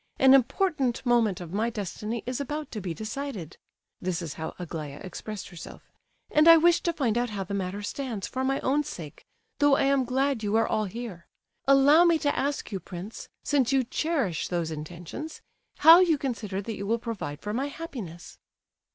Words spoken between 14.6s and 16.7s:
intentions, how you consider